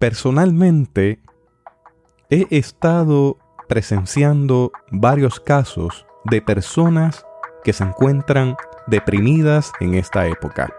[0.00, 1.20] Personalmente,
[2.30, 3.36] he estado
[3.68, 7.26] presenciando varios casos de personas
[7.64, 10.72] que se encuentran deprimidas en esta época.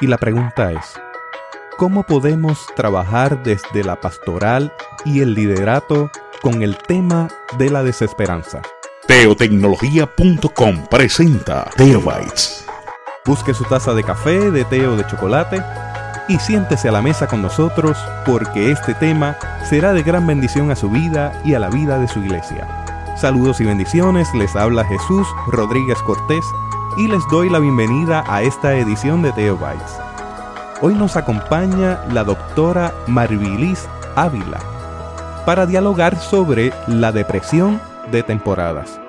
[0.00, 0.98] Y la pregunta es,
[1.76, 4.72] ¿cómo podemos trabajar desde la pastoral
[5.04, 6.10] y el liderato
[6.40, 7.28] con el tema
[7.58, 8.62] de la desesperanza?
[9.06, 12.64] Teotecnología.com presenta Teobytes.
[13.26, 15.62] Busque su taza de café, de té o de chocolate
[16.28, 19.36] y siéntese a la mesa con nosotros porque este tema
[19.68, 22.66] será de gran bendición a su vida y a la vida de su iglesia.
[23.16, 26.44] Saludos y bendiciones, les habla Jesús Rodríguez Cortés
[26.98, 29.98] y les doy la bienvenida a esta edición de Teobytes.
[30.82, 34.60] Hoy nos acompaña la doctora Marvilis Ávila
[35.46, 39.00] para dialogar sobre la depresión de temporadas.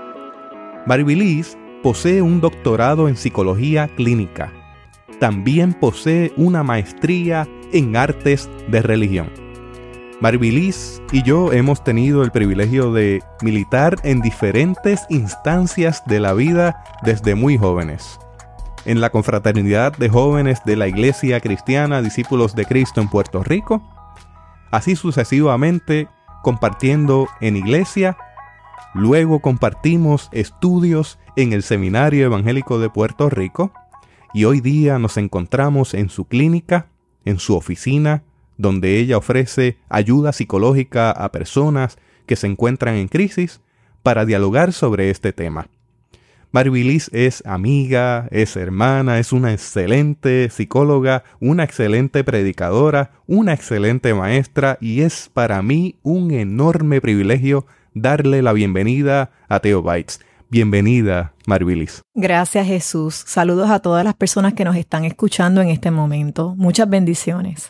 [0.86, 4.54] Marvilis posee un doctorado en psicología clínica.
[5.20, 9.30] También posee una maestría en artes de religión.
[10.20, 16.84] Marvilis y yo hemos tenido el privilegio de militar en diferentes instancias de la vida
[17.04, 18.20] desde muy jóvenes.
[18.86, 23.82] En la confraternidad de jóvenes de la Iglesia Cristiana Discípulos de Cristo en Puerto Rico,
[24.72, 26.08] así sucesivamente
[26.42, 28.18] compartiendo en iglesia,
[28.94, 33.72] luego compartimos estudios en el Seminario Evangélico de Puerto Rico
[34.34, 36.88] y hoy día nos encontramos en su clínica,
[37.26, 38.24] en su oficina,
[38.58, 43.62] donde ella ofrece ayuda psicológica a personas que se encuentran en crisis
[44.04, 45.68] para dialogar sobre este tema.
[46.52, 54.78] Marvilis es amiga, es hermana, es una excelente psicóloga, una excelente predicadora, una excelente maestra
[54.80, 60.22] y es para mí un enorme privilegio darle la bienvenida a Theo Bites.
[60.50, 62.02] Bienvenida, Marvilis.
[62.16, 63.16] Gracias, Jesús.
[63.28, 66.56] Saludos a todas las personas que nos están escuchando en este momento.
[66.56, 67.70] Muchas bendiciones.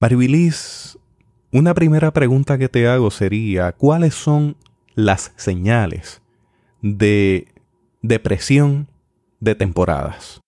[0.00, 0.98] Marvilis,
[1.52, 4.56] una primera pregunta que te hago sería, ¿cuáles son
[4.96, 6.20] las señales
[6.82, 7.46] de
[8.02, 8.88] depresión
[9.38, 10.40] de temporadas?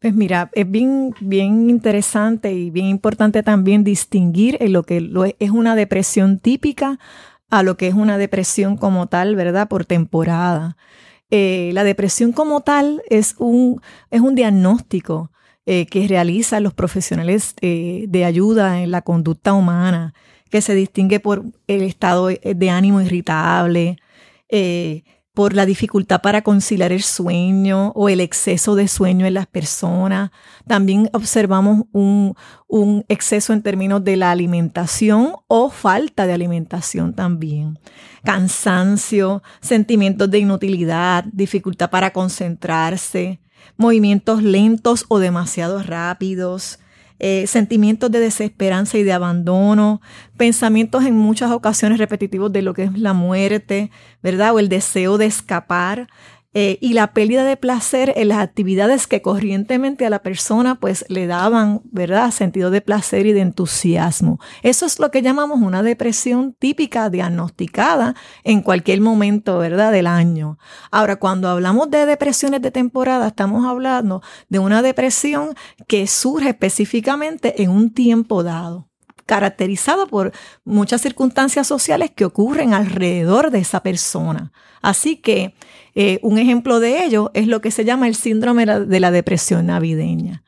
[0.00, 5.50] Pues mira, es bien, bien interesante y bien importante también distinguir en lo que es
[5.50, 6.98] una depresión típica
[7.50, 9.68] a lo que es una depresión como tal, ¿verdad?
[9.68, 10.76] Por temporada.
[11.30, 13.80] Eh, la depresión como tal es un,
[14.10, 15.30] es un diagnóstico
[15.66, 20.14] eh, que realizan los profesionales eh, de ayuda en la conducta humana,
[20.50, 23.98] que se distingue por el estado de ánimo irritable,
[25.34, 30.30] por la dificultad para conciliar el sueño o el exceso de sueño en las personas.
[30.66, 32.34] También observamos un,
[32.66, 37.78] un, exceso en términos de la alimentación o falta de alimentación también.
[38.24, 43.40] Cansancio, sentimientos de inutilidad, dificultad para concentrarse,
[43.76, 46.80] movimientos lentos o demasiado rápidos,
[47.20, 50.00] eh, sentimientos de desesperanza y de abandono,
[50.36, 53.90] pensamientos en muchas ocasiones repetitivos de lo que es la muerte,
[54.22, 54.54] ¿verdad?
[54.54, 56.08] O el deseo de escapar.
[56.52, 61.04] Eh, y la pérdida de placer en las actividades que corrientemente a la persona pues
[61.08, 62.32] le daban, ¿verdad?
[62.32, 64.40] Sentido de placer y de entusiasmo.
[64.62, 69.92] Eso es lo que llamamos una depresión típica diagnosticada en cualquier momento, ¿verdad?
[69.92, 70.58] Del año.
[70.90, 75.54] Ahora, cuando hablamos de depresiones de temporada, estamos hablando de una depresión
[75.86, 78.89] que surge específicamente en un tiempo dado
[79.30, 80.32] caracterizado por
[80.64, 84.50] muchas circunstancias sociales que ocurren alrededor de esa persona.
[84.82, 85.54] Así que
[85.94, 89.66] eh, un ejemplo de ello es lo que se llama el síndrome de la depresión
[89.66, 90.42] navideña.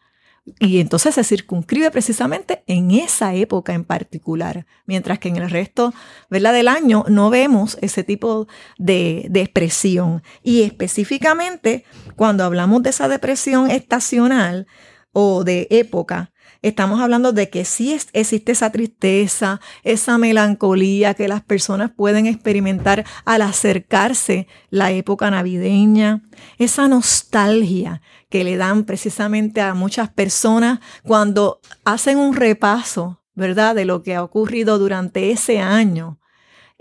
[0.59, 5.95] Y entonces se circunscribe precisamente en esa época en particular, mientras que en el resto
[6.29, 10.25] del año no vemos ese tipo de, de expresión.
[10.43, 11.85] Y específicamente
[12.17, 14.67] cuando hablamos de esa depresión estacional
[15.13, 16.33] o de época,
[16.63, 23.05] Estamos hablando de que sí existe esa tristeza, esa melancolía que las personas pueden experimentar
[23.25, 26.23] al acercarse la época navideña,
[26.59, 33.85] esa nostalgia que le dan precisamente a muchas personas cuando hacen un repaso, ¿verdad?, de
[33.85, 36.22] lo que ha ocurrido durante ese año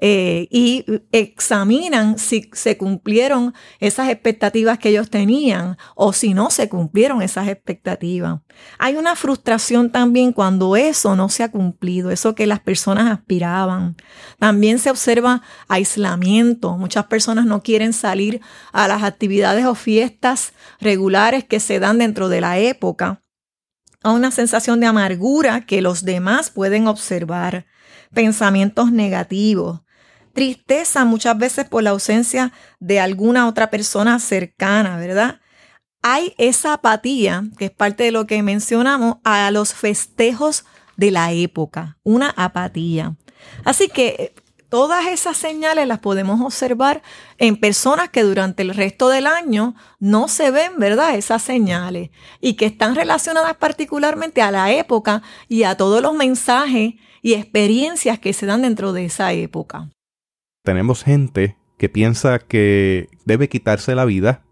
[0.04, 6.68] eh, y examinan si se cumplieron esas expectativas que ellos tenían o si no se
[6.70, 8.42] cumplieron esas expectativas.
[8.80, 13.96] Hay una frustración también cuando eso no se ha cumplido, eso que las personas aspiraban.
[14.40, 16.78] También se observa aislamiento.
[16.78, 22.28] Muchas personas no quieren salir a las actividades o fiestas regulares que se dan dentro
[22.28, 23.22] de la época
[24.04, 27.68] a una sensación de amargura que los demás pueden observar,
[28.16, 29.82] pensamientos negativos,
[30.34, 35.42] tristeza muchas veces por la ausencia de alguna otra persona cercana, ¿verdad?
[36.02, 40.66] Hay esa apatía, que es parte de lo que mencionamos, a los festejos
[40.98, 43.16] de la época, una apatía.
[43.66, 44.34] Así que
[44.70, 47.02] todas esas señales las podemos observar
[47.38, 51.16] en personas que durante el resto del año no se ven, ¿verdad?
[51.16, 56.94] Esas señales y que están relacionadas particularmente a la época y a todos los mensajes
[57.22, 59.90] y experiencias que se dan dentro de esa época.
[60.64, 64.44] Tenemos gente que piensa que debe quitarse la vida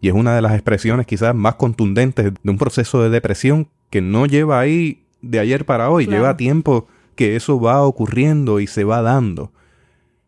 [0.00, 4.00] y es una de las expresiones quizás más contundentes de un proceso de depresión que
[4.00, 8.84] no lleva ahí de ayer para hoy, lleva tiempo que eso va ocurriendo y se
[8.84, 9.52] va dando.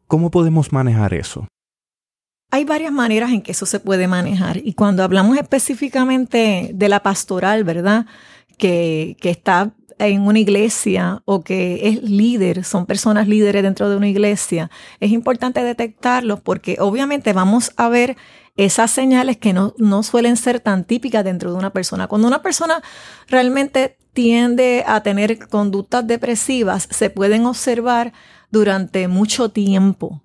[0.06, 1.49] ¿Cómo podemos manejar eso?
[2.50, 4.58] Hay varias maneras en que eso se puede manejar.
[4.58, 8.05] Y cuando hablamos específicamente de la pastoral, ¿verdad?
[8.58, 13.96] Que, que está en una iglesia o que es líder, son personas líderes dentro de
[13.96, 18.16] una iglesia, es importante detectarlos porque obviamente vamos a ver
[18.56, 22.06] esas señales que no, no, suelen ser tan típicas dentro de una persona.
[22.06, 22.82] Cuando una persona
[23.28, 28.12] realmente tiende a tener conductas depresivas, se pueden observar
[28.50, 30.20] durante mucho tiempo.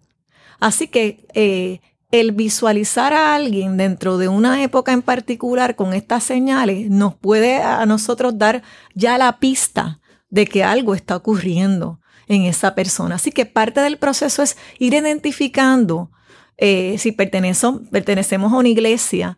[0.59, 1.79] Así que eh,
[2.11, 7.57] el visualizar a alguien dentro de una época en particular con estas señales nos puede
[7.61, 8.63] a nosotros dar
[8.93, 9.99] ya la pista
[10.29, 13.15] de que algo está ocurriendo en esa persona.
[13.15, 16.11] Así que parte del proceso es ir identificando
[16.57, 19.37] eh, si pertenecemos a una iglesia,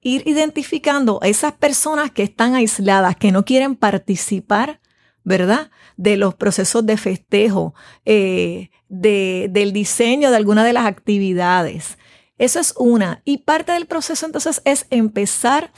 [0.00, 4.80] ir identificando a esas personas que están aisladas, que no quieren participar
[5.24, 5.70] ¿verdad?
[5.96, 7.74] De los procesos de festejo,
[8.04, 11.98] eh, de, del diseño de alguna de las actividades.
[12.38, 13.22] Eso es una.
[13.24, 15.72] Y parte del proceso entonces es empezar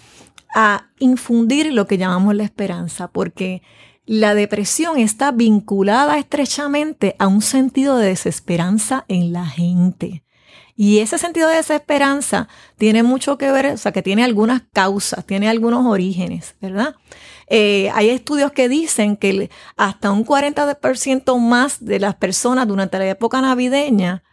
[0.54, 3.62] a infundir lo que llamamos la esperanza, porque
[4.06, 10.22] la depresión está vinculada estrechamente a un sentido de desesperanza en la gente.
[10.76, 15.24] Y ese sentido de desesperanza tiene mucho que ver, o sea, que tiene algunas causas,
[15.24, 16.94] tiene algunos orígenes, ¿verdad?
[17.48, 23.08] Eh, hay estudios que dicen que hasta un 40% más de las personas durante la
[23.08, 24.24] época navideña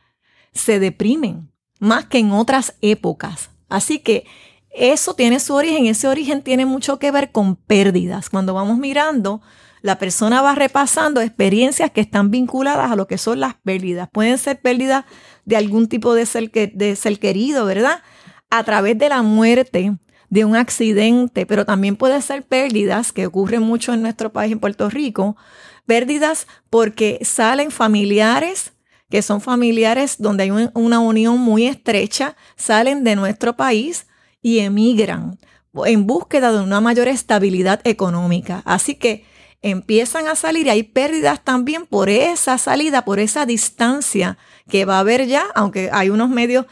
[0.51, 3.51] se deprimen, más que en otras épocas.
[3.69, 4.25] Así que
[4.71, 8.29] eso tiene su origen, ese origen tiene mucho que ver con pérdidas.
[8.29, 9.41] Cuando vamos mirando,
[9.81, 14.09] la persona va repasando experiencias que están vinculadas a lo que son las pérdidas.
[14.11, 15.05] Pueden ser pérdidas
[15.45, 18.01] de algún tipo de ser, de ser querido, ¿verdad?
[18.49, 19.93] A través de la muerte,
[20.33, 24.59] de un accidente, pero también puede ser pérdidas, que ocurren mucho en nuestro país, en
[24.59, 25.37] Puerto Rico,
[25.85, 28.73] pérdidas porque salen familiares,
[29.11, 34.07] que son familiares donde hay una unión muy estrecha, salen de nuestro país
[34.41, 35.37] y emigran
[35.85, 38.63] en búsqueda de una mayor estabilidad económica.
[38.65, 39.25] Así que
[39.61, 44.95] empiezan a salir y hay pérdidas también por esa salida, por esa distancia que va
[44.95, 46.65] a haber ya, aunque hay unos medios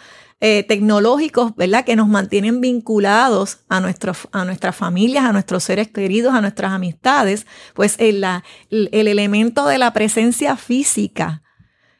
[0.44, 1.86] eh, tecnológicos, ¿verdad?
[1.86, 6.72] Que nos mantienen vinculados a, nuestros, a nuestras familias, a nuestros seres queridos, a nuestras
[6.72, 7.46] amistades,
[7.76, 8.26] pues el,
[8.72, 11.44] el elemento de la presencia física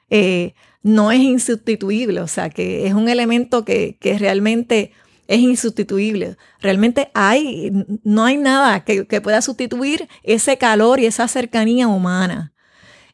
[0.10, 4.92] eh, no es insustituible, o sea, que es un elemento que, que realmente
[5.28, 6.36] es insustituible.
[6.62, 7.72] Realmente hay,
[8.04, 12.54] no hay nada que, que, pueda sustituir ese calor y esa cercanía humana.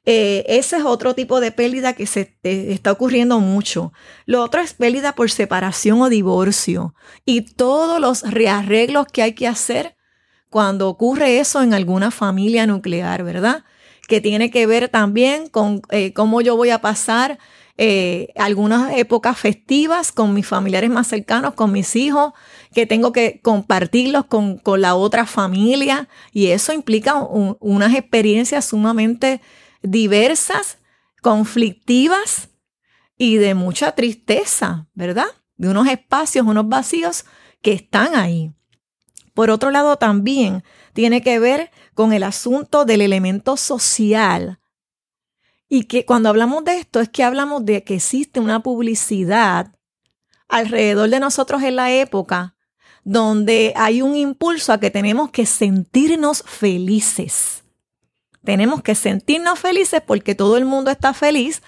[0.10, 3.92] Eh, ese es otro tipo de pérdida que se está ocurriendo mucho.
[4.26, 6.96] Lo otro es pérdida por separación o divorcio
[7.26, 9.98] y todos los rearreglos que hay que hacer
[10.50, 13.66] cuando ocurre eso en alguna familia nuclear, ¿verdad?
[14.08, 17.38] Que tiene que ver también con eh, cómo yo voy a pasar
[17.78, 22.32] eh, algunas épocas festivas con mis familiares más cercanos, con mis hijos,
[22.74, 27.16] que tengo que compartirlos con, la otra familia y eso implica
[27.60, 29.42] unas experiencias sumamente
[29.82, 30.78] diversas,
[31.22, 32.50] conflictivas
[33.18, 35.28] y de mucha tristeza, ¿verdad?
[35.56, 37.26] De unos espacios, unos vacíos
[37.62, 38.54] que están ahí.
[39.34, 44.60] Por otro lado, también tiene que ver con el asunto del elemento social.
[45.70, 49.76] Y que cuando hablamos de esto es que hablamos de que existe una publicidad
[50.48, 52.56] alrededor de nosotros en la época
[53.04, 57.64] donde hay un impulso a que tenemos que sentirnos felices.
[58.48, 61.62] Tenemos que sentirnos felices porque todo el mundo está feliz,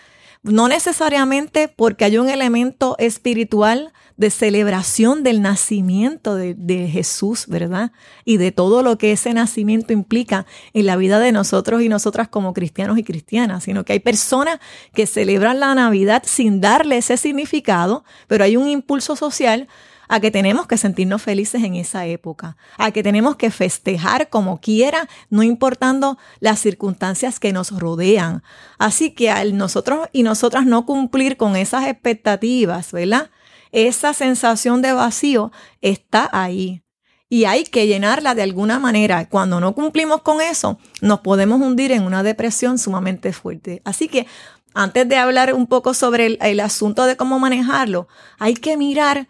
[0.44, 7.92] no necesariamente porque hay un elemento espiritual de celebración del nacimiento de, Jesús, ¿verdad?
[8.24, 12.30] Y de todo lo que ese nacimiento implica en la vida de nosotros y nosotras
[12.30, 14.60] como cristianos y cristianas, sino que hay personas
[14.94, 19.68] que celebran la Navidad sin darle ese significado, pero hay un impulso social
[20.10, 24.60] a que tenemos que sentirnos felices en esa época, a que tenemos que festejar como
[24.60, 28.44] quiera, no importando las circunstancias que nos rodean.
[28.80, 33.30] Así que al nosotros y nosotras no cumplir con esas expectativas, ¿verdad?
[33.72, 36.84] Esa sensación de vacío está ahí.
[37.32, 39.30] y hay que llenarla de alguna manera.
[39.30, 43.84] Cuando no cumplimos con eso, nos podemos hundir en una depresión sumamente fuerte.
[43.86, 44.26] Así que
[44.74, 48.08] antes de hablar un poco sobre el, asunto de cómo manejarlo,
[48.40, 49.28] hay que mirar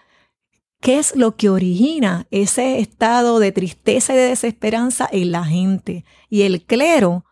[0.82, 6.06] qué es lo que origina ese estado de tristeza y de desesperanza en la gente.
[6.30, 7.26] Y el clero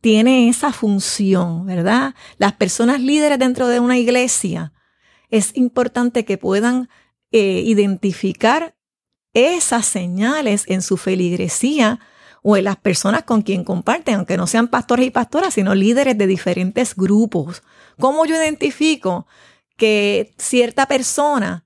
[0.00, 2.14] tiene esa función, ¿verdad?
[2.36, 4.72] Las personas líderes dentro de una iglesia,
[5.30, 6.88] es importante que puedan
[7.32, 8.76] eh, identificar
[9.32, 11.98] esas señales en su feligresía
[12.42, 16.16] o en las personas con quien comparten, aunque no sean pastores y pastoras, sino líderes
[16.18, 17.62] de diferentes grupos.
[17.98, 19.26] ¿Cómo yo identifico
[19.76, 21.63] que cierta persona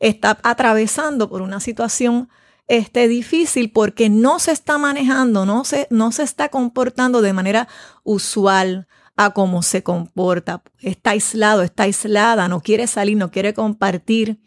[0.00, 2.28] está atravesando por una situación
[2.66, 7.68] este, difícil porque no se está manejando, no se, no se está comportando de manera
[8.04, 8.86] usual
[9.16, 10.62] a cómo se comporta?
[10.80, 14.40] Está aislado, está aislada, no quiere salir, no quiere compartir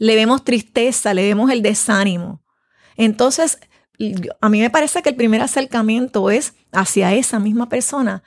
[0.00, 2.42] le vemos tristeza, le vemos el desánimo.
[2.96, 3.60] Entonces,
[4.40, 8.22] a mí me parece que el primer acercamiento es hacia esa misma persona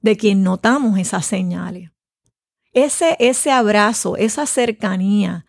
[0.00, 1.90] de quien notamos esas señales.
[2.72, 5.44] Ese, ese abrazo, esa cercanía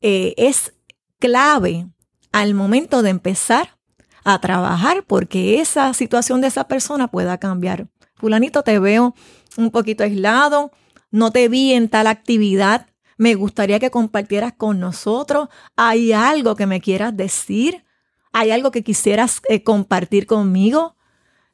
[0.00, 0.72] eh, es
[1.18, 1.88] clave
[2.32, 3.76] al momento de empezar
[4.24, 7.88] a trabajar porque esa situación de esa persona pueda cambiar.
[8.14, 9.14] Fulanito, te veo
[9.56, 10.70] un poquito aislado,
[11.10, 15.48] no te vi en tal actividad, me gustaría que compartieras con nosotros.
[15.76, 17.84] ¿Hay algo que me quieras decir?
[18.32, 20.96] ¿Hay algo que quisieras eh, compartir conmigo?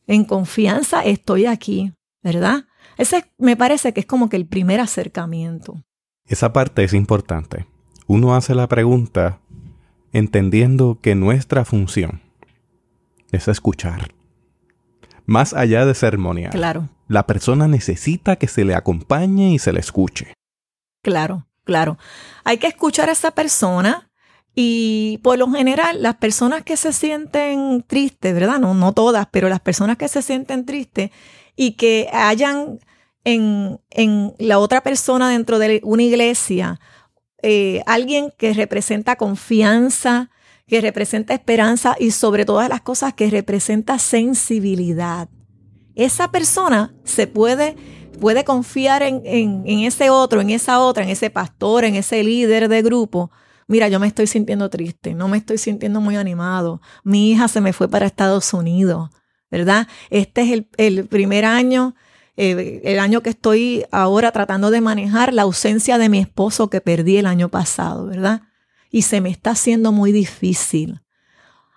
[0.07, 1.93] En confianza estoy aquí,
[2.23, 2.65] ¿verdad?
[3.01, 5.83] Ese me parece que es como que el primer acercamiento.
[6.27, 7.67] Esa parte es importante.
[8.07, 9.41] Uno hace la pregunta
[10.13, 12.21] entendiendo que nuestra función
[13.33, 14.13] es escuchar.
[15.25, 16.51] Más allá de ceremonial.
[16.51, 16.91] Claro.
[17.09, 20.35] La persona necesita que se le acompañe y se le escuche.
[21.03, 21.47] Claro.
[21.65, 21.99] Claro,
[22.45, 24.11] hay que escuchar a esa persona
[24.55, 28.59] y por lo general las personas que se sienten tristes, ¿verdad?
[28.59, 31.11] No, no todas, pero las personas que se sienten tristes
[31.55, 32.81] y que hayan
[33.25, 33.81] en,
[34.39, 36.81] la otra persona dentro de una iglesia
[37.43, 40.31] eh, alguien que representa confianza,
[40.67, 45.29] que representa esperanza y sobre todas las cosas que representa sensibilidad.
[45.95, 47.77] Esa persona se puede
[48.21, 52.83] puede confiar en, ese otro, en esa otra, en ese pastor, en ese líder de
[52.83, 53.33] grupo.
[53.67, 56.81] Mira, yo me estoy sintiendo triste, no me estoy sintiendo muy animado.
[57.03, 59.11] Mi hija se me fue para Estados Unidos,
[59.51, 59.89] ¿verdad?
[60.11, 61.95] Este es el, primer año,
[62.37, 66.81] eh, el año que estoy ahora tratando de manejar la ausencia de mi esposo que
[66.81, 68.43] perdí el año pasado, ¿verdad?
[68.91, 71.01] Y se me está haciendo muy difícil.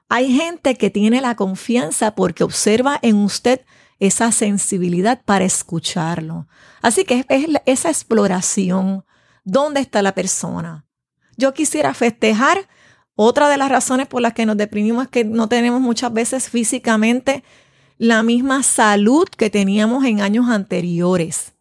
[0.09, 3.61] Hay gente que tiene la confianza porque observa en usted
[3.99, 6.47] esa sensibilidad para escucharlo.
[6.81, 9.05] Así que es, esa exploración.
[9.45, 10.85] ¿Dónde está la persona?
[11.37, 12.67] Yo quisiera festejar.
[13.15, 16.49] Otra de las razones por las que nos deprimimos es que no tenemos muchas veces
[16.49, 17.43] físicamente
[17.97, 21.53] la misma salud que teníamos en años anteriores.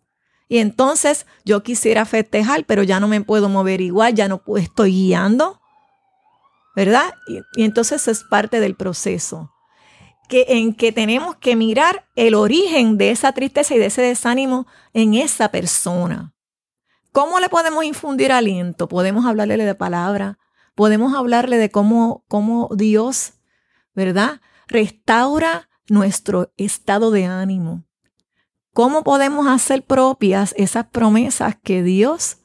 [0.49, 4.93] Y entonces yo quisiera festejar, pero ya no me puedo mover igual, ya no estoy
[4.93, 5.61] guiando,
[6.77, 7.15] ¿verdad?
[7.57, 9.53] y entonces es parte del proceso
[10.33, 15.15] en que tenemos que mirar el origen de esa tristeza y de ese desánimo en
[15.15, 16.35] esa persona.
[17.13, 18.89] ¿Cómo le podemos infundir aliento?
[18.89, 20.39] Podemos hablarle de palabra,
[20.75, 23.35] podemos hablarle de cómo, cómo Dios,
[23.95, 24.41] ¿verdad?
[24.67, 27.85] Restaura nuestro estado de ánimo.
[28.73, 32.39] ¿Cómo podemos hacer propias esas promesas que Dios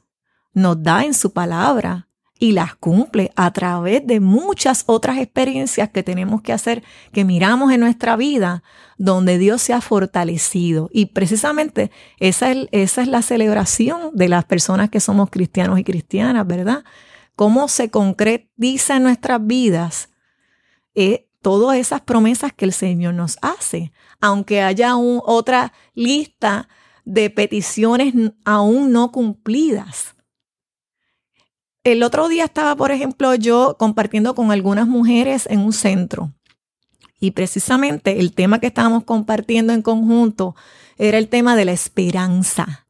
[0.52, 2.08] nos da en su palabra?
[2.38, 7.72] y las cumple a través de muchas otras experiencias que tenemos que hacer, que miramos
[7.72, 8.62] en nuestra vida,
[8.96, 10.88] donde Dios se ha fortalecido.
[10.92, 16.84] Y precisamente esa es, la celebración de las personas que somos cristianos y cristianas, ¿verdad?
[17.34, 20.10] Cómo se concretiza en nuestras vidas
[20.94, 26.68] eh, todas esas promesas que el Señor nos hace, aunque haya otra lista
[27.04, 28.14] de peticiones
[28.44, 30.14] aún no cumplidas.
[31.84, 36.34] El otro día estaba, por ejemplo, yo compartiendo con algunas mujeres en un centro.
[37.20, 40.54] Y precisamente el tema que estábamos compartiendo en conjunto
[40.98, 42.86] era el tema de la esperanza.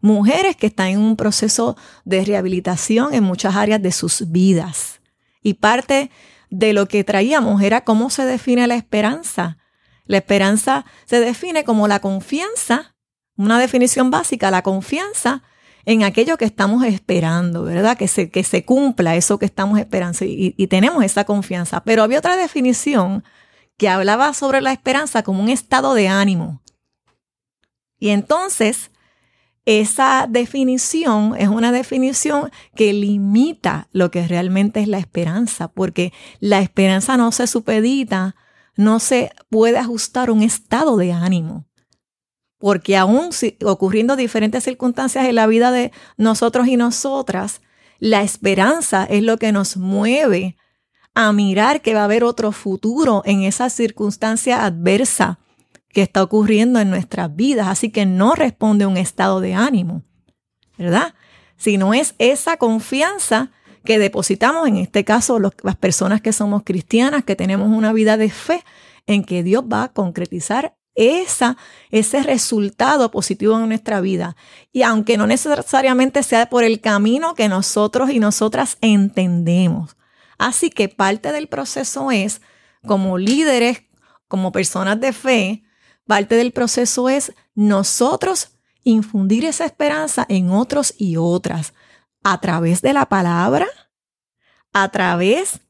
[0.00, 5.00] Mujeres que están en un proceso de rehabilitación en muchas áreas de sus vidas.
[5.42, 6.10] Y parte
[6.52, 9.56] de lo que traíamos era cómo se define la esperanza.
[10.04, 12.94] La esperanza se define como la confianza,
[13.36, 15.42] una definición básica, la confianza
[15.86, 17.96] en aquello que estamos esperando, ¿verdad?
[17.96, 21.82] Que se, que se cumpla eso que estamos esperando y, y tenemos esa confianza.
[21.84, 23.24] Pero había otra definición
[23.78, 26.60] que hablaba sobre la esperanza como un estado de ánimo.
[27.98, 28.90] Y entonces,
[29.64, 36.60] esa definición es una definición que limita lo que realmente es la esperanza, porque la
[36.60, 38.34] esperanza no se supedita,
[38.76, 41.66] no se puede ajustar un estado de ánimo.
[42.58, 43.30] Porque aún
[43.64, 47.60] ocurriendo diferentes circunstancias en la vida de nosotros y nosotras,
[47.98, 50.56] la esperanza es lo que nos mueve
[51.14, 55.38] a mirar que va a haber otro futuro en esa circunstancia adversa
[55.92, 57.68] que está ocurriendo en nuestras vidas.
[57.68, 60.02] Así que no responde a un estado de ánimo,
[60.78, 61.14] ¿verdad?
[61.56, 63.50] Sino es esa confianza
[63.84, 68.30] que depositamos, en este caso las personas que somos cristianas, que tenemos una vida de
[68.30, 68.64] fe,
[69.06, 71.56] en que Dios va a concretizar esa,
[71.90, 74.36] ese resultado positivo en nuestra vida.
[74.72, 79.96] Y aunque no necesariamente sea por el camino que nosotros y nosotras entendemos.
[80.38, 82.40] Así que parte del proceso es,
[82.86, 83.84] como líderes,
[84.28, 85.62] como personas de fe,
[86.12, 88.50] Parte del proceso es nosotros
[88.84, 91.72] infundir esa esperanza en otros y otras
[92.22, 93.66] a través de la palabra,
[94.74, 95.60] a través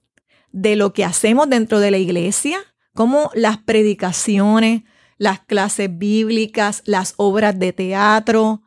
[0.50, 2.58] de lo que hacemos dentro de la iglesia,
[2.92, 4.82] como las predicaciones,
[5.16, 8.62] las clases bíblicas, las obras de teatro,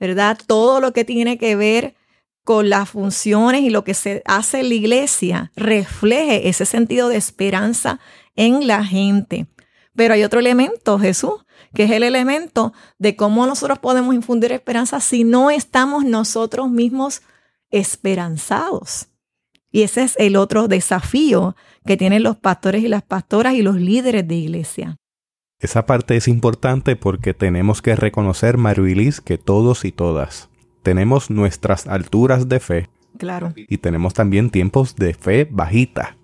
[0.00, 0.38] ¿verdad?
[0.46, 1.94] Todo lo que tiene que ver
[2.42, 7.18] con las funciones y lo que se hace en la iglesia refleje ese sentido de
[7.18, 8.00] esperanza
[8.34, 9.46] en la gente.
[9.98, 15.00] Pero hay otro elemento, Jesús, que es el elemento de cómo nosotros podemos infundir esperanza
[15.00, 17.22] si no estamos nosotros mismos
[17.72, 19.08] esperanzados.
[19.72, 23.74] Y ese es el otro desafío que tienen los pastores y las pastoras y los
[23.74, 24.96] líderes de iglesia.
[25.58, 30.48] Esa parte es importante porque tenemos que reconocer, Marilis, que todos y todas
[30.84, 32.88] tenemos nuestras alturas de fe.
[33.18, 33.52] Claro.
[33.56, 36.17] Y tenemos también tiempos de fe bajita.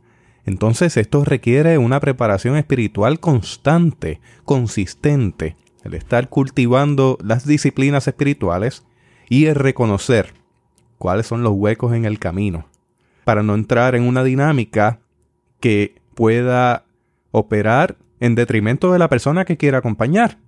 [0.46, 8.84] Entonces esto requiere una preparación espiritual constante, consistente, el estar cultivando las disciplinas espirituales
[9.28, 10.34] y el reconocer
[10.98, 12.68] cuáles son los huecos en el camino,
[13.24, 15.00] para no entrar en una dinámica
[15.60, 16.84] que pueda
[17.30, 20.38] operar en detrimento de la persona que quiere acompañar,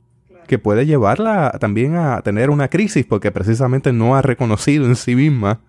[0.47, 5.15] que puede llevarla también a tener una crisis porque precisamente no ha reconocido en sí
[5.15, 5.61] misma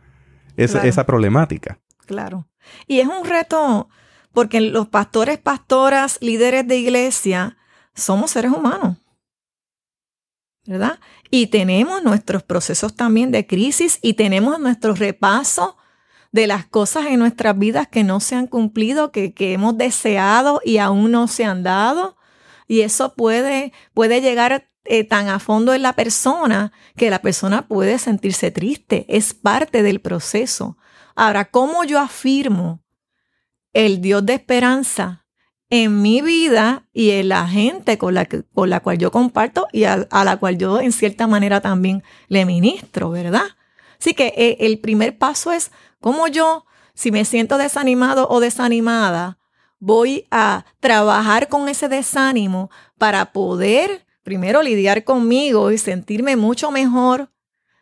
[0.56, 1.80] esa, esa problemática.
[2.06, 2.48] Claro.
[2.86, 3.90] Y es un reto
[4.38, 7.58] porque los pastores, pastoras, líderes de iglesia,
[7.96, 8.98] somos seres humanos.
[10.64, 11.00] ¿Verdad?
[11.32, 15.76] Y tenemos nuestros procesos también de crisis y tenemos nuestro repaso
[16.32, 20.78] de las cosas en nuestras vidas que no se han cumplido, que, hemos deseado y
[20.78, 22.16] aún no se han dado.
[22.68, 27.68] Y eso puede, puede llegar eh, tan a fondo en la persona que la persona
[27.68, 29.08] puede sentirse triste.
[29.10, 30.78] Es parte del proceso.
[31.16, 32.84] Ahora, ¿cómo yo afirmo
[33.78, 35.28] el Dios de esperanza
[35.70, 39.84] en mi vida y en la gente con la, con la cual yo comparto y
[39.84, 43.46] a, la cual yo en cierta manera también le ministro, ¿verdad?
[44.00, 49.38] Así que eh, el primer paso es cómo yo, si me siento desanimado o desanimada,
[49.78, 57.30] voy a trabajar con ese desánimo para poder primero lidiar conmigo y sentirme mucho mejor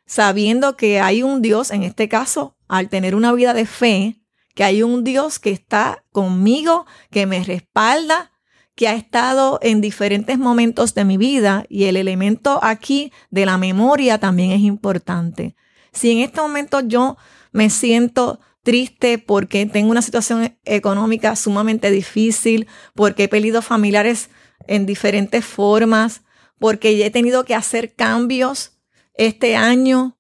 [0.06, 4.20] sabiendo que hay un Dios, en este caso, al tener una vida de fe,
[4.56, 8.32] que hay un Dios que está conmigo, que me respalda,
[8.74, 13.58] que ha estado en diferentes momentos de mi vida y el elemento aquí de la
[13.58, 15.56] memoria también es importante.
[15.92, 17.18] Si en este momento yo
[17.52, 24.30] me siento triste porque tengo una situación económica sumamente difícil, porque he perdido familiares
[24.68, 26.24] en diferentes formas,
[26.60, 28.80] porque he tenido que hacer cambios
[29.14, 30.18] este año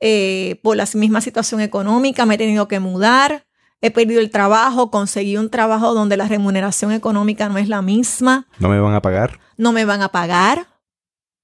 [0.00, 3.46] eh, por la misma situación económica, me he tenido que mudar,
[3.80, 8.46] he perdido el trabajo, conseguí un trabajo donde la remuneración económica no es la misma.
[8.58, 9.40] ¿No me van a pagar?
[9.56, 10.66] No me van a pagar.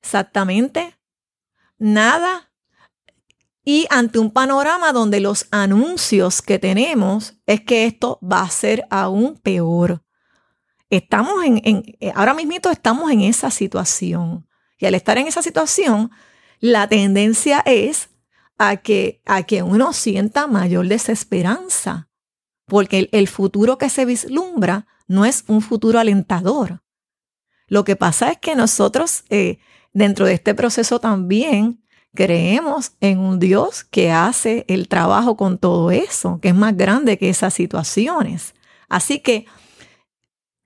[0.03, 0.99] Exactamente.
[1.79, 2.51] Nada.
[3.65, 8.87] Y ante un panorama donde los anuncios que tenemos es que esto va a ser
[8.91, 10.03] aún peor.
[10.89, 14.47] Estamos en, en ahora mismo estamos en esa situación.
[14.79, 16.11] Y al estar en esa situación,
[16.61, 18.11] la tendencia es
[18.59, 22.06] a que, a que uno sienta mayor desesperanza
[22.67, 26.83] porque el, futuro que se vislumbra no es un futuro alentador.
[27.69, 29.59] Lo que pasa es que nosotros eh,
[29.93, 31.83] dentro de este proceso también
[32.15, 37.19] creemos en un Dios que hace el trabajo con todo eso, que es más grande
[37.19, 38.55] que esas situaciones.
[38.89, 39.47] Así que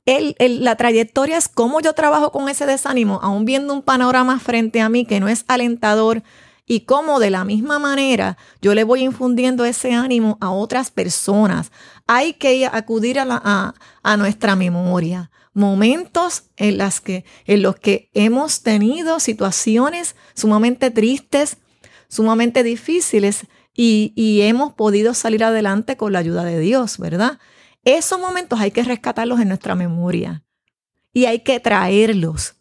[0.06, 4.88] la trayectoria es cómo yo trabajo con ese desánimo, aún viendo un panorama frente a
[4.88, 6.22] mí que no es alentador,
[6.70, 11.72] y cómo de la misma manera yo le voy infundiendo ese ánimo a otras personas.
[12.06, 13.74] Hay que acudir a,
[14.16, 15.32] nuestra memoria.
[15.52, 21.56] momentos en, que, en los que hemos tenido situaciones sumamente tristes,
[22.06, 27.40] sumamente difíciles y hemos podido salir adelante con la ayuda de Dios, ¿verdad?
[27.82, 30.44] Esos momentos hay que rescatarlos en nuestra memoria
[31.12, 32.59] y hay que traerlos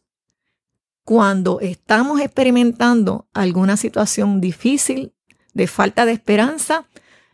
[1.10, 5.16] cuando estamos experimentando alguna situación difícil,
[5.56, 6.88] de falta de esperanza,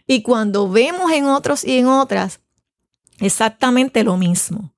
[0.07, 2.39] y cuando vemos en otros y en otras
[3.19, 4.73] exactamente lo mismo,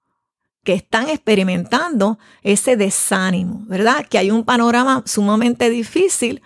[0.63, 4.03] que están experimentando ese desánimo, ¿verdad?
[4.03, 6.41] Que hay un panorama sumamente difícil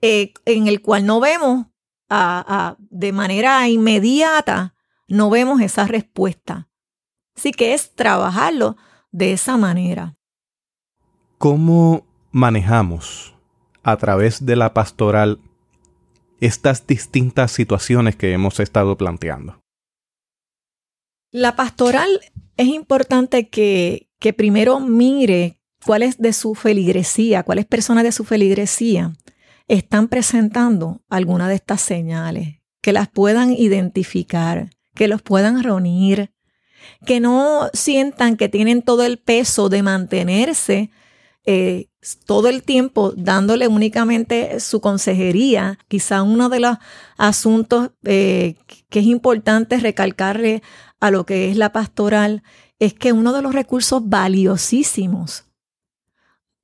[0.00, 1.66] eh, en el cual no vemos
[2.88, 4.76] de manera inmediata,
[5.08, 6.68] no vemos esa respuesta.
[7.36, 8.76] Así que es trabajarlo
[9.10, 10.14] de esa manera.
[11.44, 13.34] ¿Cómo manejamos
[13.82, 15.40] a través de la pastoral
[16.40, 19.60] estas distintas situaciones que hemos estado planteando?
[21.30, 22.08] La pastoral
[22.56, 29.12] es importante que, que primero mire cuáles de su feligresía, cuáles personas de su feligresía
[29.68, 36.32] están presentando alguna de estas señales, que las puedan identificar, que los puedan reunir,
[37.04, 40.90] que no sientan que tienen todo el peso de mantenerse
[41.46, 41.88] eh,
[42.24, 45.78] todo el tiempo dándole únicamente su consejería.
[45.88, 46.78] Quizá uno de los
[47.16, 48.56] asuntos eh,
[48.88, 50.62] que es importante recalcarle
[51.00, 52.42] a lo que es la pastoral
[52.78, 55.44] es que uno de los recursos valiosísimos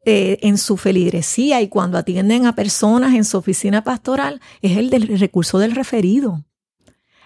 [0.07, 4.89] eh, en su feligresía y cuando atienden a personas en su oficina pastoral es el
[4.89, 6.45] del recurso del referido.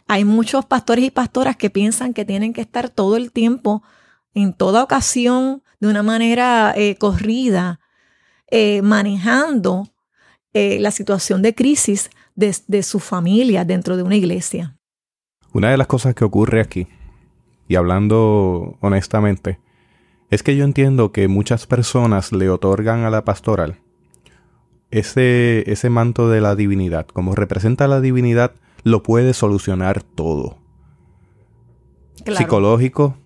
[0.07, 3.83] Hay muchos pastores y pastoras que piensan que tienen que estar todo el tiempo,
[4.35, 7.81] en toda ocasión, de una manera eh, corrida,
[8.51, 9.89] eh, manejando
[10.53, 14.77] eh, la situación de crisis de, su familia dentro de una iglesia.
[15.53, 16.89] Una de las cosas que ocurre aquí,
[17.69, 19.61] y hablando honestamente,
[20.31, 23.81] es que yo entiendo que muchas personas le otorgan a la pastoral
[24.91, 27.07] ese, ese manto de la divinidad.
[27.07, 28.53] Como representa la divinidad,
[28.85, 30.59] lo puede solucionar todo.
[32.25, 33.17] Psicológico,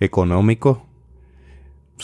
[0.00, 0.86] económico,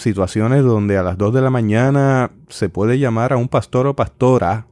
[0.01, 3.97] situaciones donde a las 2 de la mañana se puede llamar a un pastor o
[3.97, 4.67] pastora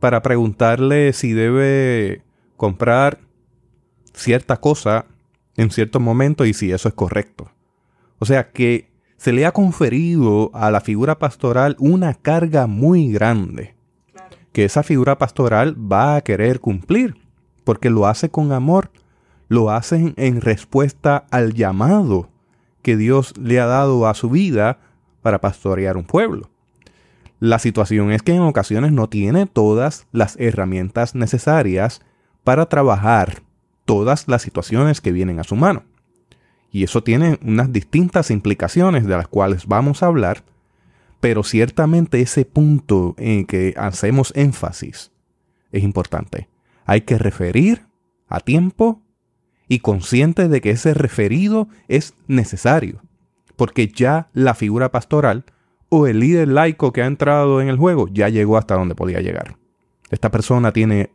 [0.00, 2.22] para preguntarle si debe
[2.56, 3.20] comprar
[4.12, 5.06] cierta cosa
[5.56, 7.50] en cierto momento y si eso es correcto.
[8.18, 13.74] O sea que se le ha conferido a la figura pastoral una carga muy grande
[14.52, 17.16] que esa figura pastoral va a querer cumplir
[17.64, 18.90] porque lo hace con amor,
[19.48, 22.30] lo hace en respuesta al llamado
[22.86, 24.78] que Dios le ha dado a su vida
[25.20, 26.50] para pastorear un pueblo.
[27.40, 32.00] La situación es que en ocasiones no tiene todas las herramientas necesarias
[32.44, 33.42] para trabajar
[33.86, 35.82] todas las situaciones que vienen a su mano.
[36.70, 40.44] Y eso tiene unas distintas implicaciones de las cuales vamos a hablar,
[41.18, 45.10] pero ciertamente ese punto en que hacemos énfasis
[45.72, 46.48] es importante.
[46.84, 47.84] Hay que referir
[48.28, 49.02] a tiempo
[49.68, 53.02] y consciente de que ese referido es necesario,
[53.56, 55.44] porque ya la figura pastoral
[55.88, 59.20] o el líder laico que ha entrado en el juego ya llegó hasta donde podía
[59.20, 59.56] llegar.
[60.10, 61.10] Esta persona tiene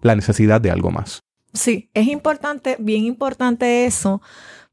[0.00, 1.20] la necesidad de algo más.
[1.52, 4.22] Sí, es importante, bien importante eso,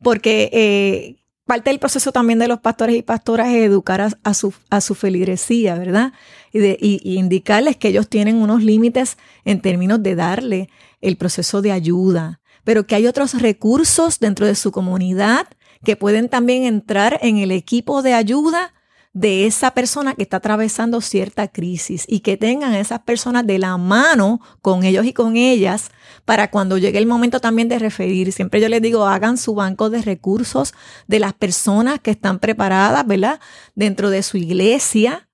[0.01, 4.53] porque eh, parte del proceso también de los pastores y pastoras es educar a, su,
[4.69, 6.13] a su feligresía, ¿verdad?
[6.53, 10.69] Y, de, y indicarles que ellos tienen unos límites en términos de darle
[11.01, 15.47] el proceso de ayuda, pero que hay otros recursos dentro de su comunidad
[15.83, 18.73] que pueden también entrar en el equipo de ayuda
[19.13, 23.57] de esa persona que está atravesando cierta crisis y que tengan a esas personas de
[23.57, 25.89] la mano con ellos y con ellas
[26.25, 28.31] para cuando llegue el momento también de referir.
[28.31, 30.73] Siempre yo les digo, hagan su banco de recursos
[31.07, 33.39] de las personas que están preparadas, ¿verdad?
[33.73, 35.28] Dentro de su iglesia,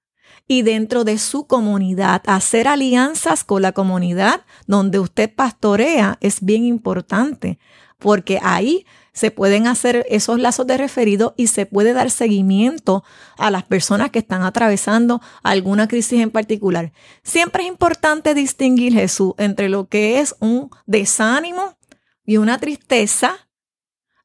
[0.47, 2.21] y dentro de su comunidad.
[2.25, 7.59] Hacer alianzas con la comunidad donde usted pastorea es bien importante
[7.99, 13.03] porque ahí se pueden hacer esos lazos de referido y se puede dar seguimiento
[13.37, 16.91] a las personas que están atravesando alguna crisis en particular.
[17.23, 21.77] Siempre es importante distinguir, Jesús, entre lo que es un desánimo
[22.25, 23.47] y una tristeza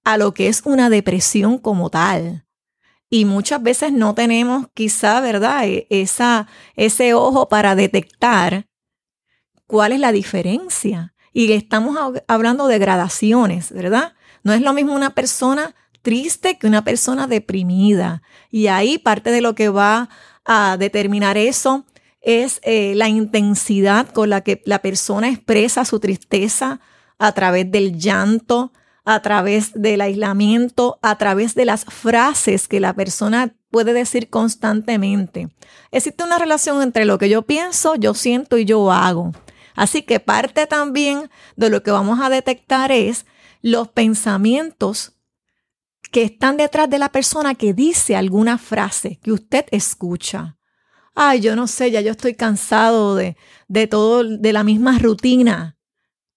[0.02, 2.44] a lo que es una depresión como tal.
[3.11, 5.66] Y muchas veces no tenemos quizá, ¿verdad?
[5.66, 6.46] E, esa,
[6.77, 8.68] ese ojo para detectar
[9.66, 11.12] cuál es la diferencia.
[11.33, 14.14] Y estamos hablando de gradaciones, ¿verdad?
[14.42, 18.23] No es lo mismo una persona triste que una persona deprimida.
[18.51, 20.09] Y ahí parte de lo que va
[20.44, 21.85] a determinar eso
[22.20, 26.81] es eh, la intensidad con la que la persona expresa su tristeza
[27.18, 28.73] a través del llanto,
[29.04, 35.48] a través del aislamiento, a través de las frases que la persona puede decir constantemente.
[35.90, 39.32] Existe una relación entre lo que yo pienso, yo siento y yo hago.
[39.74, 43.26] Así que parte también de lo que vamos a detectar es
[43.62, 45.12] los pensamientos
[46.10, 50.56] que están detrás de la persona que dice alguna frase que usted escucha.
[51.14, 53.36] Ay, yo no sé, ya yo estoy cansado de,
[53.68, 55.76] de todo, de la misma rutina.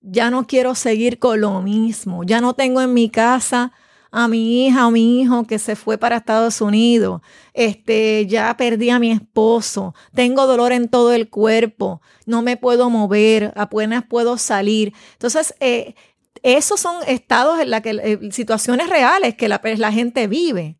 [0.04, 2.24] Ya no quiero seguir con lo mismo.
[2.24, 3.72] Ya no tengo en mi casa
[4.12, 7.22] a mi hija o mi hijo que se fue para Estados Unidos.
[7.54, 9.96] Este, ya perdí a mi esposo.
[10.14, 12.02] Tengo dolor en todo el cuerpo.
[12.26, 13.54] No me puedo mover.
[13.56, 14.94] Apenas puedo salir.
[15.14, 15.96] Entonces, eh,
[16.44, 20.78] esos son estados en la que eh, situaciones reales que la, la gente vive.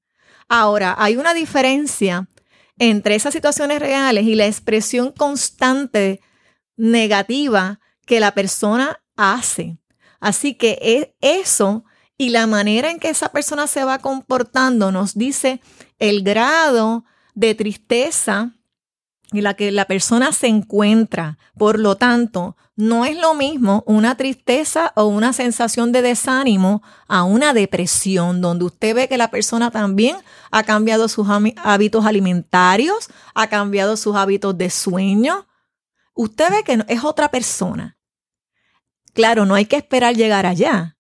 [0.50, 2.28] Ahora, hay una diferencia
[2.78, 6.20] entre esas situaciones reales y la expresión constante
[6.76, 9.78] negativa que la persona hace.
[10.20, 11.84] Así que e, eso
[12.18, 15.62] y la manera en que esa persona se va comportando nos dice
[16.00, 18.54] el grado de tristeza
[19.32, 21.38] en la que la persona se encuentra.
[21.58, 27.24] Por lo tanto, no es lo mismo una tristeza o una sensación de desánimo a
[27.24, 30.18] una depresión, donde usted ve que la persona también
[30.52, 35.48] ha cambiado sus hábitos alimentarios, ha cambiado sus hábitos de sueño.
[36.14, 37.98] Usted ve que es otra persona.
[39.14, 40.98] Claro, no hay que esperar llegar allá.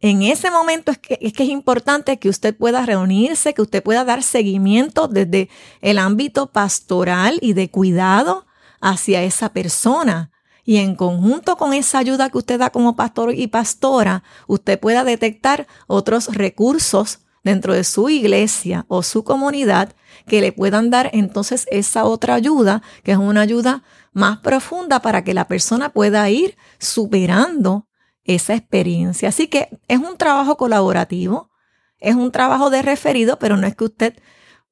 [0.00, 3.82] En ese momento es que, es que es importante que usted pueda reunirse, que usted
[3.82, 5.48] pueda dar seguimiento desde
[5.80, 8.46] el ámbito pastoral y de cuidado
[8.80, 10.30] hacia esa persona.
[10.64, 15.04] Y en conjunto con esa ayuda que usted da como pastor y pastora, usted pueda
[15.04, 19.94] detectar otros recursos dentro de su iglesia o su comunidad
[20.26, 23.84] que le puedan dar entonces esa otra ayuda, que es una ayuda
[24.16, 27.86] más profunda para que la persona pueda ir superando
[28.24, 29.28] esa experiencia.
[29.28, 31.50] Así que es un trabajo colaborativo,
[31.98, 34.14] es un trabajo de referido, pero no es que usted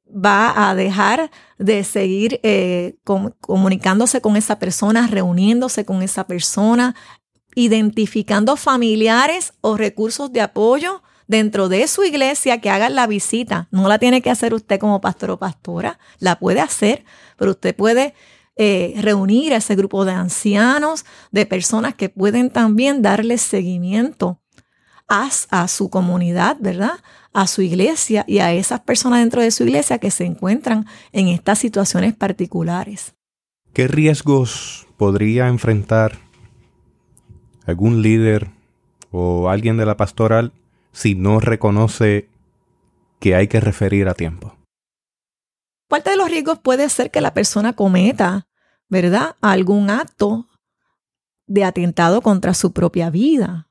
[0.09, 2.96] va a dejar de seguir eh,
[3.42, 6.94] comunicándose con esa persona, reuniéndose con esa persona,
[7.54, 13.68] identificando familiares o recursos de apoyo dentro de su iglesia que hagan la visita.
[13.70, 17.04] No la tiene que hacer usted como pastor o pastora, la puede hacer,
[17.37, 18.14] pero usted puede
[18.57, 24.40] eh, reunir a ese grupo de ancianos, de personas que pueden también darle seguimiento
[25.07, 26.99] a su comunidad, ¿verdad?
[27.33, 31.29] A su iglesia y a esas personas dentro de su iglesia que se encuentran en
[31.29, 33.14] estas situaciones particulares.
[33.73, 36.19] ¿Qué riesgos podría enfrentar
[37.67, 38.51] algún líder
[39.11, 40.53] o alguien de la pastoral
[40.93, 42.29] si no reconoce
[43.21, 44.57] que hay que referir a tiempo?
[45.88, 48.49] Parte de los riesgos puede ser que la persona cometa,
[48.88, 50.49] ¿verdad?, algún acto
[51.47, 53.68] de atentado contra su propia vida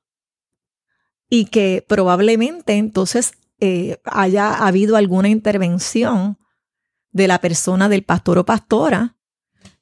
[1.30, 6.38] y que probablemente entonces eh, haya habido alguna intervención
[7.12, 9.18] de la persona del pastor o pastora,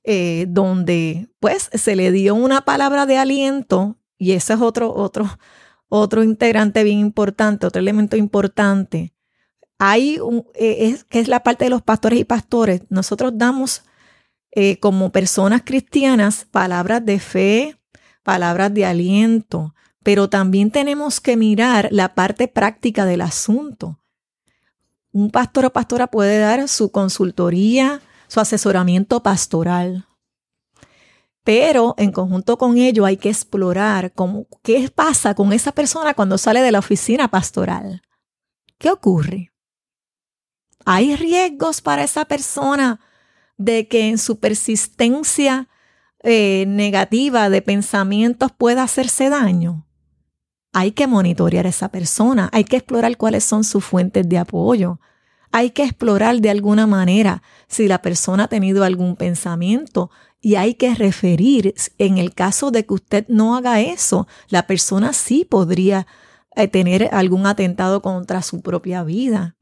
[0.04, 5.28] eh, donde pues se le dio una palabra de aliento y ese es otro, otro,
[5.90, 9.14] otro integrante bien importante, otro elemento importante
[9.84, 10.20] hay
[10.54, 12.84] eh, es, que es la parte de los pastores y pastores.
[12.90, 13.82] Nosotros damos
[14.52, 17.80] eh, como personas cristianas palabras de fe,
[18.22, 24.00] palabras de aliento, pero también tenemos que mirar la parte práctica del asunto.
[25.12, 30.06] Un pastor o pastora puede dar su consultoría, su asesoramiento pastoral.
[31.44, 36.38] Pero en conjunto con ello hay que explorar cómo, qué pasa con esa persona cuando
[36.38, 38.04] sale de la oficina pastoral.
[38.78, 39.52] ¿Qué ocurre?
[40.86, 43.00] Hay riesgos para esa persona
[43.58, 45.70] de que en su persistencia
[46.24, 49.88] eh, negativa de pensamientos pueda hacerse daño.
[50.74, 55.00] Hay que monitorear a esa persona, hay que explorar cuáles son sus fuentes de apoyo,
[55.52, 60.76] hay que explorar de alguna manera si la persona ha tenido algún pensamiento y hay
[60.76, 66.08] que referir, en el caso de que usted no haga eso, la persona sí podría
[66.56, 69.56] eh, tener algún atentado contra su propia vida.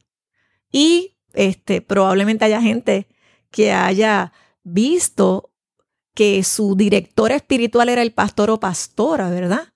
[0.72, 3.08] Y este, probablemente haya gente
[3.52, 4.32] que haya
[4.64, 5.52] visto
[6.14, 9.74] que su director espiritual era el pastor o pastora, ¿verdad?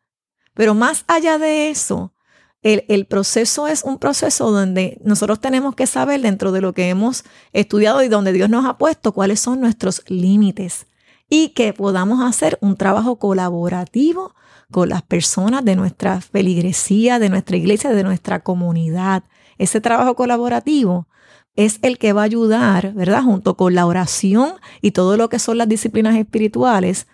[0.53, 2.13] Pero más allá de eso,
[2.61, 6.89] el, el, proceso es un proceso donde nosotros tenemos que saber dentro de lo que
[6.89, 10.85] hemos estudiado y donde Dios nos ha puesto cuáles son nuestros límites
[11.29, 14.35] y que podamos hacer un trabajo colaborativo
[14.71, 19.23] con las personas de nuestra feligresía, de nuestra iglesia, de nuestra comunidad.
[19.57, 21.07] Ese trabajo colaborativo
[21.55, 23.23] es el que va a ayudar, ¿verdad?
[23.23, 27.07] Junto con la oración y todo lo que son las disciplinas espirituales,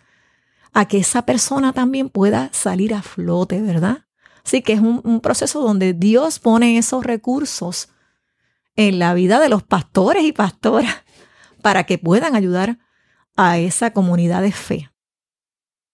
[0.74, 4.06] a que esa persona también pueda salir a flote, ¿verdad?
[4.46, 7.90] Así que es un, proceso donde Dios pone esos recursos
[8.76, 11.04] en la vida de los pastores y pastoras
[11.62, 12.80] para que puedan ayudar
[13.36, 14.90] a esa comunidad de fe.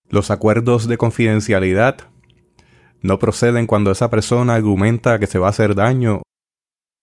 [0.08, 1.97] Los acuerdos de confidencialidad
[3.01, 6.21] no proceden cuando esa persona argumenta que se va a hacer daño.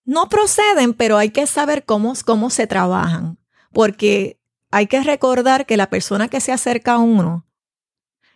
[0.05, 3.37] No proceden, pero hay que saber cómo, cómo se trabajan,
[3.71, 4.39] porque
[4.71, 7.45] hay que recordar que la persona que se acerca a uno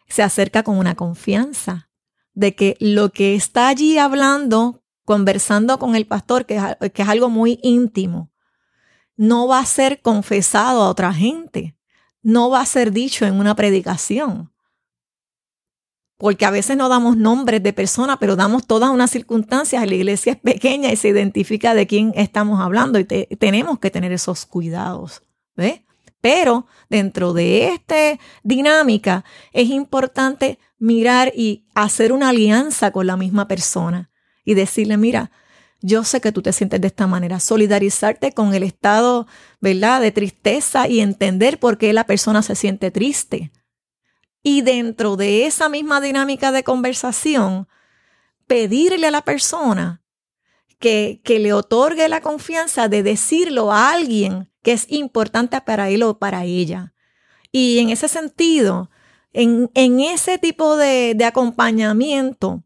[0.08, 1.90] se acerca con una confianza
[2.34, 7.10] de que lo que está allí hablando, conversando con el pastor, que es, que es
[7.10, 8.32] algo muy íntimo,
[9.16, 11.76] no va a ser confesado a otra gente,
[12.22, 14.54] no va a ser dicho en una predicación.
[16.18, 19.86] Porque a veces no damos nombres de personas, pero damos todas unas circunstancias.
[19.86, 24.12] La iglesia es pequeña y se identifica de quién estamos hablando y tenemos que tener
[24.12, 25.22] esos cuidados.
[26.20, 33.48] Pero dentro de esta dinámica es importante mirar y hacer una alianza con la misma
[33.48, 34.10] persona
[34.44, 35.32] y decirle, mira,
[35.82, 39.28] yo sé que tú te sientes de esta manera, solidarizarte con el estado,
[39.62, 43.52] ¿verdad?, de tristeza y entender por qué la persona se siente triste.
[44.44, 47.68] Y dentro de esa misma dinámica de conversación,
[48.48, 50.02] pedirle a la persona
[50.80, 56.04] que, que le otorgue la confianza de decirlo a alguien que es importante para él
[56.04, 56.94] o para ella.
[57.52, 58.90] Y en ese sentido,
[59.34, 62.64] en, ese tipo de, acompañamiento,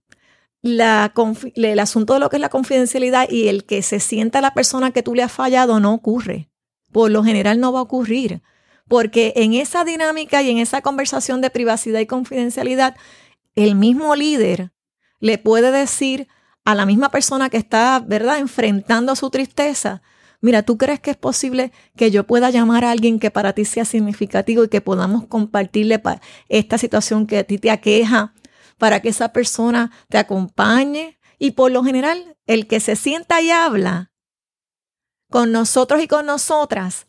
[0.61, 1.13] la,
[1.55, 4.91] el asunto de lo que es la confidencialidad y el que se sienta la persona
[4.91, 6.49] que tú le has fallado no ocurre.
[6.91, 8.41] Por lo general no va a ocurrir.
[8.87, 12.95] Porque en esa dinámica y en esa conversación de privacidad y confidencialidad,
[13.55, 14.71] el mismo líder
[15.19, 16.27] le puede decir
[16.65, 20.01] a la misma persona que está, ¿verdad?, enfrentando su tristeza,
[20.41, 23.65] mira, ¿tú crees que es posible que yo pueda llamar a alguien que para ti
[23.65, 26.01] sea significativo y que podamos compartirle
[26.49, 28.33] esta situación que a ti te aqueja
[28.77, 31.19] para que esa persona te acompañe?
[31.39, 34.11] Y por lo general, el que se sienta y habla
[35.29, 37.07] con nosotros y con nosotras,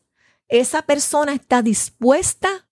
[0.52, 2.68] esa persona está dispuesta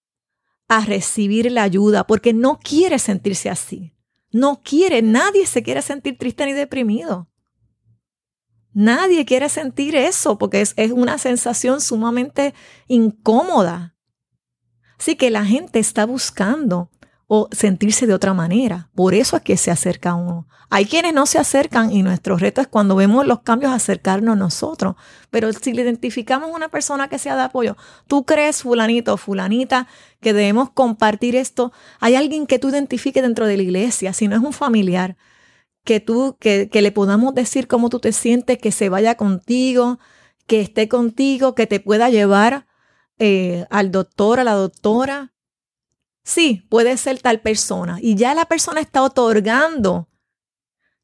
[0.68, 3.94] a recibir la ayuda porque no quiere sentirse así.
[4.30, 7.30] No quiere, nadie se quiere sentir triste ni deprimido.
[8.72, 12.54] Nadie quiere sentir eso porque es, una sensación sumamente
[12.86, 13.96] incómoda.
[14.98, 16.90] Así que la gente está buscando
[17.32, 18.88] o sentirse de otra manera.
[18.92, 20.48] Por eso es que se acerca a uno.
[20.68, 24.36] Hay quienes no se acercan y nuestro reto es cuando vemos los cambios acercarnos a
[24.36, 24.96] nosotros.
[25.30, 27.76] Pero si le identificamos una persona que sea de apoyo,
[28.08, 29.86] tú crees, fulanito o fulanita,
[30.20, 34.34] que debemos compartir esto, hay alguien que tú identifiques dentro de la iglesia, si no
[34.34, 35.16] es un familiar,
[35.84, 40.00] que tú, que, le podamos decir cómo tú te sientes, que se vaya contigo,
[40.48, 42.66] que esté contigo, que te pueda llevar
[43.20, 45.32] eh, al doctor, a la doctora.
[46.22, 47.98] Sí, puede ser tal persona.
[48.00, 50.08] Y ya la persona está otorgando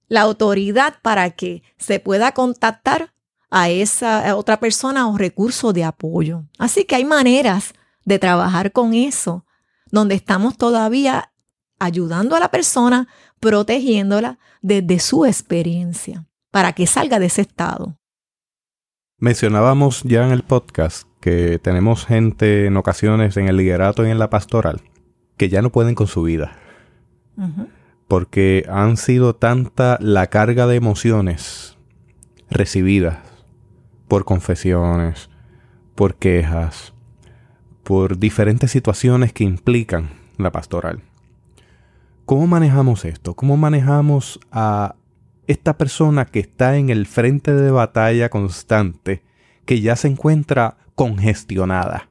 [0.08, 3.12] la autoridad para que se pueda contactar
[3.50, 6.44] a esa otra persona o recurso de apoyo.
[6.58, 7.74] Así que hay maneras
[8.04, 9.44] de trabajar con eso,
[9.90, 11.32] donde estamos todavía
[11.78, 13.08] ayudando a la persona,
[13.40, 17.98] protegiéndola desde su experiencia para que salga de ese estado.
[19.18, 24.18] Mencionábamos ya en el podcast que tenemos gente en ocasiones en el liderato y en
[24.18, 24.82] la pastoral
[25.36, 26.56] que ya no pueden con su vida.
[28.08, 31.76] Porque han sido tanta la carga de emociones
[32.48, 33.18] recibidas
[34.08, 35.28] por confesiones,
[35.94, 36.94] por quejas,
[37.82, 41.02] por diferentes situaciones que implican la pastoral.
[42.24, 43.34] ¿Cómo manejamos esto?
[43.34, 44.96] ¿Cómo manejamos a
[45.46, 49.22] esta persona que está en el frente de batalla constante,
[49.64, 52.08] que ya se encuentra congestionada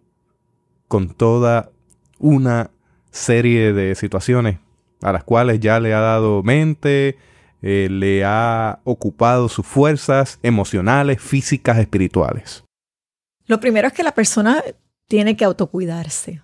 [0.88, 1.72] con toda
[2.20, 2.72] una
[3.16, 4.60] serie de situaciones
[5.02, 7.18] a las cuales ya le ha dado mente,
[7.62, 12.64] eh, le ha ocupado sus fuerzas emocionales, físicas, espirituales?
[13.46, 14.64] Lo primero es que la persona
[15.08, 16.42] tiene que autocuidarse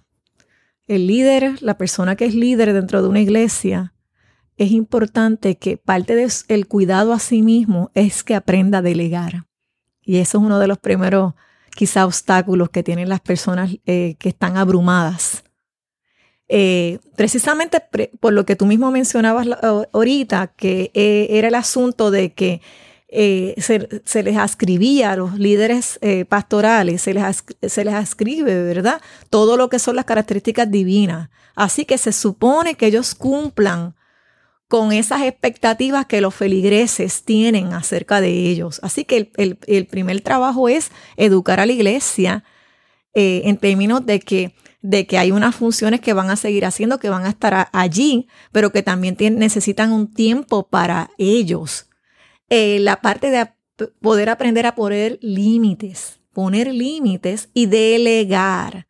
[0.88, 3.94] el líder, la persona que es líder dentro de una iglesia,
[4.58, 9.46] es importante que parte del cuidado a sí mismo es que aprenda a delegar.
[10.02, 11.34] Y eso es uno de los primeros
[11.74, 15.46] quizá obstáculos que tienen las personas eh, que están abrumadas.
[16.54, 17.82] Eh, precisamente
[18.20, 19.48] por lo que tú mismo mencionabas
[19.94, 22.60] ahorita, que eh, era el asunto de que
[23.08, 25.98] eh, se, les ascribía a los líderes
[26.28, 29.02] pastorales, se les, se les ascribe, ¿verdad?
[29.30, 31.30] Todo lo que son las características divinas.
[31.56, 33.96] Así que se supone que ellos cumplan
[34.68, 38.82] con esas expectativas que los feligreses tienen acerca de ellos.
[38.84, 42.44] Así que el, primer trabajo es educar a la iglesia
[43.14, 47.10] en términos de que de que hay unas funciones que van a seguir haciendo, que
[47.10, 51.88] van a estar allí, pero que también necesitan un tiempo para ellos.
[52.50, 53.50] Eh, la parte de
[54.02, 58.88] poder aprender a poner límites, poner límites y delegar,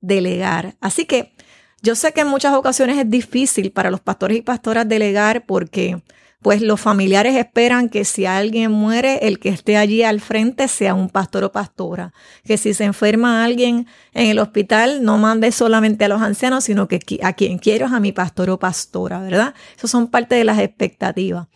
[0.00, 0.76] delegar.
[0.80, 1.34] Así que
[1.80, 6.02] yo sé que en muchas ocasiones es difícil para los pastores y pastoras delegar porque
[6.42, 10.92] pues los familiares esperan que si alguien muere, el que esté allí al frente sea
[10.92, 12.12] un pastor o pastora.
[12.44, 16.88] Que si se enferma alguien en el hospital, no mande solamente a los ancianos, sino
[16.88, 19.54] que a quien quiero es a mi pastor o pastora, ¿verdad?
[19.76, 21.46] Eso son parte de las expectativas.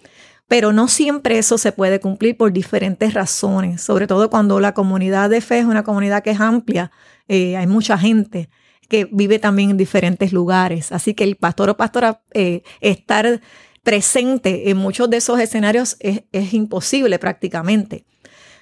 [0.47, 5.29] Pero no siempre eso se puede cumplir por diferentes razones, sobre todo cuando la comunidad
[5.29, 6.93] de fe es una comunidad que es amplia,
[7.27, 8.49] eh, hay mucha gente
[8.89, 10.93] que vive también en diferentes lugares.
[10.93, 13.41] Así que el pastor o pastora eh, estar
[13.87, 18.05] presente en muchos de esos escenarios es, imposible prácticamente.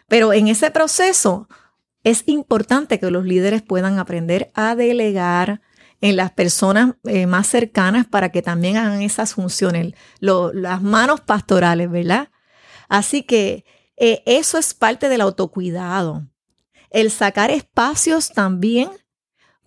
[0.07, 1.49] Pero en ese proceso
[2.03, 5.63] es importante que los líderes puedan aprender a delegar
[6.03, 11.91] en las personas eh, más cercanas para que también hagan esas funciones, las manos pastorales,
[11.91, 12.29] ¿verdad?
[12.91, 13.65] Así que
[13.97, 16.29] eh, eso es parte del autocuidado.
[16.91, 18.91] El sacar espacios también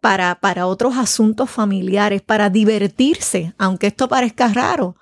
[0.01, 4.97] para, para otros asuntos familiares, para divertirse, aunque esto parezca raro.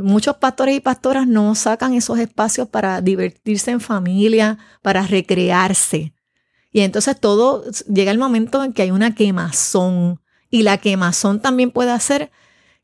[0.00, 6.14] Muchos pastores y pastoras no sacan esos espacios para divertirse en familia, para recrearse.
[6.70, 10.20] Y entonces todo llega el momento en que hay una quemazón.
[10.50, 12.30] Y la quemazón también puede hacer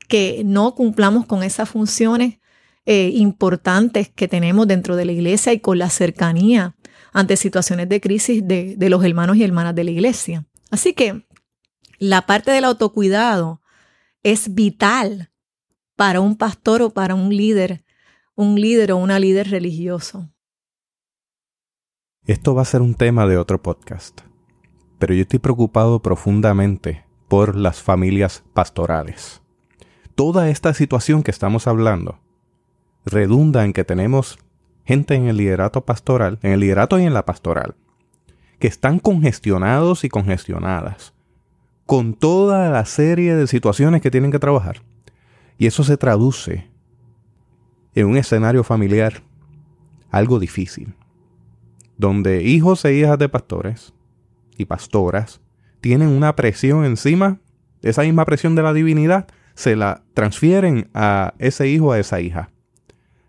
[0.09, 2.39] que no cumplamos con esas funciones
[2.85, 6.75] eh, importantes que tenemos dentro de la iglesia y con la cercanía
[7.13, 10.45] ante situaciones de crisis de, de los hermanos y hermanas de la iglesia.
[10.69, 11.25] Así que
[11.97, 13.61] la parte del autocuidado
[14.21, 15.31] es vital
[15.95, 17.83] para un pastor o para un líder,
[18.35, 20.29] un líder o una líder religioso.
[22.25, 24.21] Esto va a ser un tema de otro podcast,
[24.99, 29.41] pero yo estoy preocupado profundamente por las familias pastorales.
[30.15, 32.19] Toda esta situación que estamos hablando
[33.05, 34.39] redunda en que tenemos
[34.85, 37.75] gente en el liderato pastoral, en el liderato y en la pastoral,
[38.59, 41.13] que están congestionados y congestionadas
[41.85, 44.81] con toda la serie de situaciones que tienen que trabajar
[45.57, 46.69] y eso se traduce
[47.93, 49.23] en un escenario familiar
[50.11, 50.93] algo difícil,
[51.97, 53.93] donde hijos e hijas de pastores
[54.57, 55.41] y pastoras
[55.81, 57.39] tienen una presión encima,
[57.81, 62.49] esa misma presión de la divinidad se la transfieren a ese hijo, a esa hija.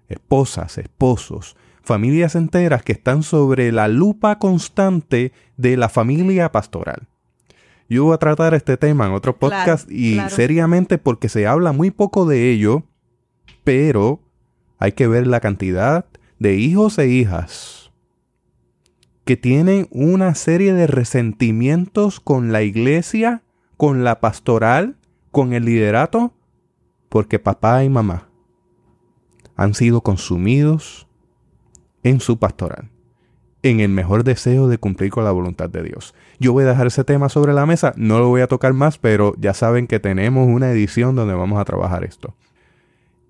[0.09, 7.09] Esposas, esposos, familias enteras que están sobre la lupa constante de la familia pastoral.
[7.89, 11.93] Yo voy a tratar este tema en otro podcast y seriamente porque se habla muy
[11.93, 12.83] poco de ello,
[13.63, 14.21] pero
[14.79, 16.05] hay que ver la cantidad
[16.41, 17.93] de hijos e hijas
[19.25, 23.43] que tienen una serie de resentimientos con la iglesia,
[23.77, 24.97] con la pastoral,
[25.31, 26.35] con el liderato,
[27.09, 28.29] porque papá y mamá
[29.55, 31.07] han sido consumidos
[32.03, 32.91] en su pastoral
[33.71, 36.15] en el mejor deseo de cumplir con la voluntad de Dios.
[36.39, 38.99] Yo voy a dejar ese tema sobre la mesa, no lo voy a tocar más,
[38.99, 42.35] pero ya saben que tenemos una edición donde vamos a trabajar esto.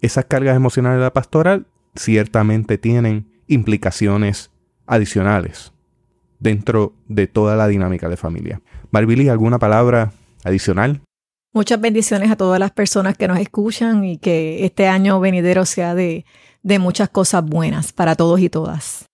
[0.00, 4.50] Esas cargas emocionales de la pastoral ciertamente tienen implicaciones
[4.86, 5.72] adicionales
[6.38, 8.60] dentro de toda la dinámica de familia.
[8.90, 10.12] Barbili, ¿alguna palabra
[10.44, 11.00] adicional?
[11.52, 15.94] Muchas bendiciones a todas las personas que nos escuchan y que este año venidero sea
[15.94, 16.26] de,
[16.62, 19.06] de muchas cosas buenas para todos y todas.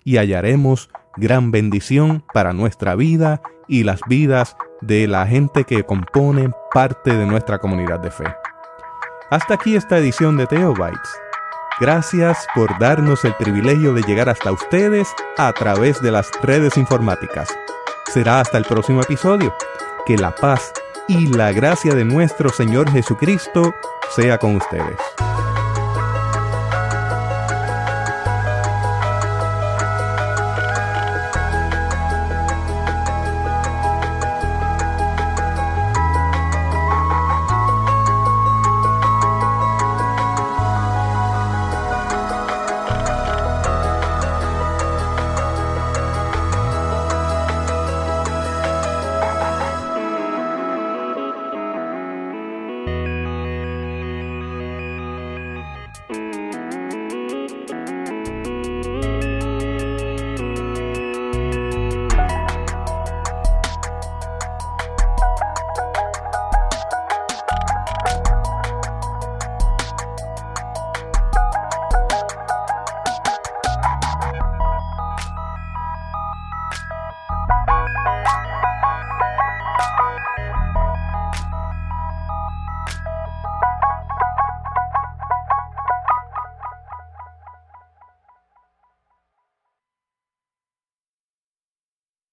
[0.04, 6.50] y hallaremos gran bendición para nuestra vida y las vidas de la gente que compone
[6.72, 8.24] parte de nuestra comunidad de fe.
[9.30, 11.10] Hasta aquí esta edición de Theobites.
[11.80, 15.08] Gracias por darnos el privilegio de llegar hasta ustedes
[15.38, 17.48] a través de las redes informáticas.
[18.12, 19.54] Será hasta el próximo episodio.
[20.04, 20.72] Que la paz
[21.10, 23.74] y la gracia de nuestro Señor Jesucristo
[24.14, 24.96] sea con ustedes.